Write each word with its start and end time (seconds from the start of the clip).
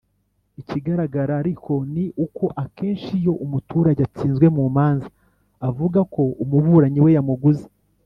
Ikigaragara 0.61 1.33
ariko 1.41 1.73
ni 1.93 2.05
uko 2.25 2.43
akenshi 2.63 3.09
iyo 3.21 3.33
umuturage 3.45 4.01
atsinzwe 4.07 4.45
mu 4.55 4.63
manza 4.75 5.07
avuga 5.69 5.99
ko 6.13 6.23
umuburanyi 6.43 6.99
we 7.05 7.11
yamuguze 7.17 7.65